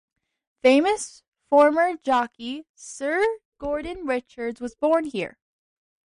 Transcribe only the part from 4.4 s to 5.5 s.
was born here.